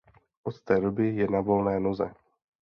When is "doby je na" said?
0.79-1.41